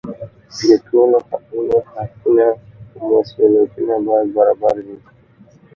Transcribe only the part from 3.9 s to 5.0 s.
باید برابر وي.